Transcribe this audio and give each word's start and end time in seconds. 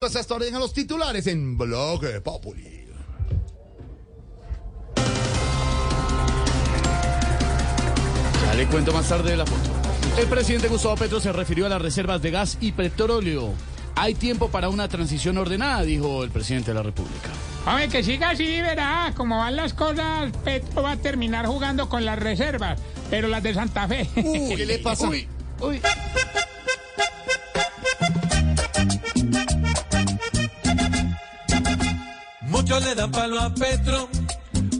Hasta 0.00 0.32
ahora 0.32 0.46
llegan 0.46 0.60
los 0.60 0.72
titulares 0.72 1.26
en 1.26 1.58
Blog 1.58 2.22
Populi. 2.22 2.86
Ya 8.44 8.54
le 8.54 8.66
cuento 8.68 8.92
más 8.92 9.08
tarde 9.08 9.32
de 9.32 9.38
la 9.38 9.44
foto. 9.44 9.70
El 10.16 10.28
presidente 10.28 10.68
Gustavo 10.68 10.94
Petro 10.94 11.18
se 11.18 11.32
refirió 11.32 11.66
a 11.66 11.68
las 11.68 11.82
reservas 11.82 12.22
de 12.22 12.30
gas 12.30 12.58
y 12.60 12.70
petróleo. 12.70 13.52
Hay 13.96 14.14
tiempo 14.14 14.48
para 14.50 14.68
una 14.68 14.86
transición 14.86 15.36
ordenada, 15.36 15.82
dijo 15.82 16.22
el 16.22 16.30
presidente 16.30 16.70
de 16.70 16.74
la 16.76 16.84
República. 16.84 17.30
Hombre, 17.66 17.88
que 17.88 18.04
siga 18.04 18.30
así, 18.30 18.60
verá. 18.60 19.12
Como 19.16 19.38
van 19.38 19.56
las 19.56 19.74
cosas, 19.74 20.30
Petro 20.44 20.84
va 20.84 20.92
a 20.92 20.96
terminar 20.96 21.46
jugando 21.46 21.88
con 21.88 22.04
las 22.04 22.20
reservas, 22.20 22.78
pero 23.10 23.26
las 23.26 23.42
de 23.42 23.52
Santa 23.52 23.88
Fe. 23.88 24.08
¿Qué 24.14 24.64
le 24.64 24.78
pasa? 24.78 25.08
Uy, 25.08 25.26
uy. 25.60 25.80
Le 32.80 32.94
dan 32.94 33.10
palo 33.10 33.40
a 33.40 33.52
Petro 33.52 34.08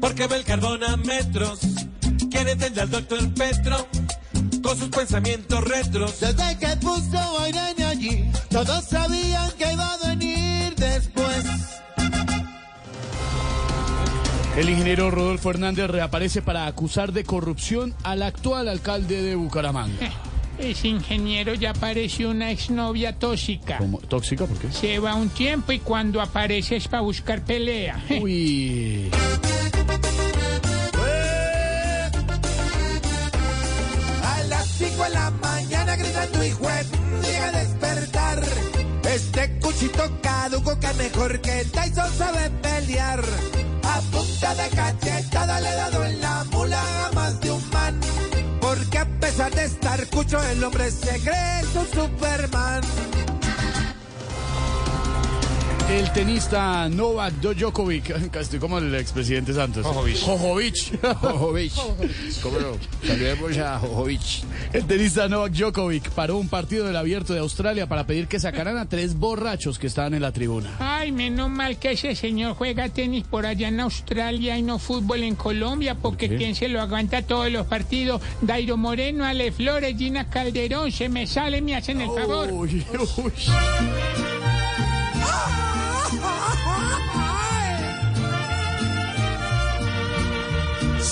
porque 0.00 0.26
ve 0.26 0.36
el 0.36 0.44
carbón 0.44 0.84
a 0.84 0.96
metros. 0.98 1.60
Quiere 2.30 2.52
entender 2.52 2.82
al 2.82 2.90
doctor 2.90 3.32
Petro 3.32 3.88
con 4.62 4.76
sus 4.76 4.88
pensamientos 4.88 5.64
retros. 5.64 6.20
Desde 6.20 6.58
que 6.58 6.76
puso 6.76 7.38
a 7.38 7.48
Irene 7.48 7.84
allí, 7.84 8.30
todos 8.50 8.84
sabían 8.84 9.50
que 9.52 9.72
iba 9.72 9.92
a 9.94 10.08
venir 10.08 10.74
después. 10.76 11.44
El 14.56 14.68
ingeniero 14.68 15.10
Rodolfo 15.10 15.50
Hernández 15.50 15.88
reaparece 15.88 16.42
para 16.42 16.66
acusar 16.66 17.12
de 17.12 17.24
corrupción 17.24 17.94
al 18.02 18.22
actual 18.22 18.68
alcalde 18.68 19.22
de 19.22 19.36
Bucaramanga. 19.36 20.12
Ese 20.58 20.88
ingeniero 20.88 21.54
ya 21.54 21.74
pareció 21.74 22.30
una 22.30 22.50
exnovia 22.50 23.18
tóxica. 23.18 23.78
¿Cómo? 23.78 23.98
¿Tóxica? 23.98 24.46
¿Por 24.46 24.58
qué? 24.58 24.72
Se 24.72 24.98
va 24.98 25.14
un 25.14 25.28
tiempo 25.28 25.72
y 25.72 25.80
cuando 25.80 26.20
aparece 26.20 26.76
es 26.76 26.88
para 26.88 27.02
buscar 27.02 27.44
pelea. 27.44 28.02
Uy. 28.20 29.10
A 34.22 34.42
las 34.48 34.66
5 34.66 35.02
de 35.04 35.10
la 35.10 35.30
mañana 35.30 35.96
gritando 35.96 36.44
y 36.44 36.50
juez, 36.50 36.86
llega 37.22 37.48
a 37.48 37.52
despertar. 37.52 38.42
Este 39.14 39.58
cuchito 39.60 40.02
caduco 40.22 40.78
que 40.80 40.92
mejor 40.94 41.40
que 41.40 41.64
Tyson 41.66 42.12
sabe 42.16 42.50
pelear. 42.62 43.22
A 43.82 44.00
punta 44.00 44.54
de 44.54 44.68
cachetada 44.70 45.60
le 45.60 45.68
he 45.68 45.74
dado 45.74 46.04
en 46.04 46.20
la 46.20 46.44
mula 46.50 46.82
pesar 49.36 49.54
de 49.54 49.64
estar 49.64 50.06
cucho, 50.08 50.38
el 50.48 50.64
hombre 50.64 50.90
se 50.90 51.20
cree 51.20 51.62
su 51.70 51.84
Superman. 51.94 53.25
El 55.88 56.12
tenista 56.12 56.88
Novak 56.88 57.34
Djokovic, 57.34 58.30
casi 58.32 58.58
como 58.58 58.78
el 58.78 58.92
expresidente 58.96 59.54
Santos. 59.54 59.86
Jojovic. 59.86 60.16
Jojovic. 60.18 61.72
¿Cómo 62.42 62.58
no? 62.58 62.72
Saludemos 63.06 63.56
a 63.58 63.78
Jojovic. 63.78 64.20
El 64.72 64.84
tenista 64.86 65.28
Novak 65.28 65.52
Djokovic 65.52 66.10
paró 66.10 66.38
un 66.38 66.48
partido 66.48 66.86
del 66.86 66.96
abierto 66.96 67.34
de 67.34 67.38
Australia 67.38 67.86
para 67.86 68.04
pedir 68.04 68.26
que 68.26 68.40
sacaran 68.40 68.78
a 68.78 68.88
tres 68.88 69.14
borrachos 69.14 69.78
que 69.78 69.86
estaban 69.86 70.14
en 70.14 70.22
la 70.22 70.32
tribuna. 70.32 70.74
Ay, 70.80 71.12
menos 71.12 71.50
mal 71.50 71.78
que 71.78 71.92
ese 71.92 72.16
señor 72.16 72.54
juega 72.54 72.88
tenis 72.88 73.24
por 73.24 73.46
allá 73.46 73.68
en 73.68 73.78
Australia 73.78 74.58
y 74.58 74.62
no 74.62 74.80
fútbol 74.80 75.22
en 75.22 75.36
Colombia, 75.36 75.94
porque 75.94 76.28
qué? 76.28 76.36
quien 76.36 76.56
se 76.56 76.68
lo 76.68 76.80
aguanta 76.80 77.22
todos 77.22 77.50
los 77.52 77.64
partidos, 77.68 78.20
Dairo 78.42 78.76
Moreno, 78.76 79.24
Ale 79.24 79.52
Flores, 79.52 79.96
Gina 79.96 80.28
Calderón, 80.28 80.90
se 80.90 81.08
me 81.08 81.28
sale, 81.28 81.62
me 81.62 81.76
hacen 81.76 82.00
el 82.00 82.10
favor. 82.10 82.50
Uy, 82.50 82.84
uy. 83.18 83.32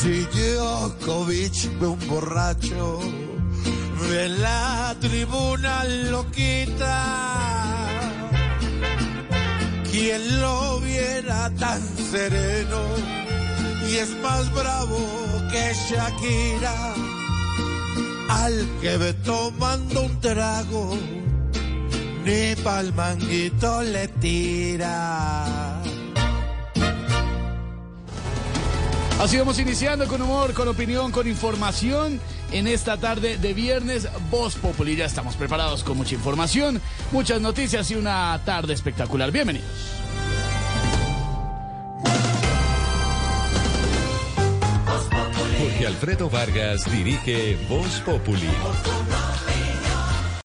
Si 0.00 0.26
Djokovic 0.32 1.78
ve 1.78 1.86
un 1.86 1.98
borracho, 2.08 3.00
ve 4.08 4.30
la 4.30 4.96
tribuna 4.98 5.84
lo 6.10 6.24
quita. 6.30 6.96
Quien 9.90 10.40
lo 10.40 10.80
viera 10.80 11.50
tan 11.50 11.82
sereno 12.10 12.80
y 13.90 13.96
es 13.96 14.10
más 14.22 14.50
bravo 14.54 15.00
que 15.52 15.74
Shakira. 15.74 16.94
Al 18.30 18.56
que 18.80 18.96
ve 18.96 19.12
tomando 19.12 20.00
un 20.04 20.18
trago, 20.22 20.96
ni 22.24 22.54
pa'l 22.64 22.94
manguito 22.94 23.82
le 23.82 24.08
tira. 24.08 25.89
Así 29.20 29.36
vamos 29.36 29.58
iniciando 29.58 30.08
con 30.08 30.22
humor, 30.22 30.54
con 30.54 30.66
opinión, 30.66 31.12
con 31.12 31.28
información 31.28 32.18
en 32.52 32.66
esta 32.66 32.96
tarde 32.96 33.36
de 33.36 33.52
viernes 33.52 34.08
Voz 34.30 34.54
Populi. 34.54 34.96
Ya 34.96 35.04
estamos 35.04 35.36
preparados 35.36 35.84
con 35.84 35.98
mucha 35.98 36.14
información, 36.14 36.80
muchas 37.12 37.38
noticias 37.38 37.90
y 37.90 37.96
una 37.96 38.40
tarde 38.46 38.72
espectacular. 38.72 39.30
Bienvenidos. 39.30 39.68
Jorge 45.58 45.86
Alfredo 45.86 46.30
Vargas 46.30 46.90
dirige 46.90 47.58
Voz 47.68 48.00
Populi. 48.00 48.48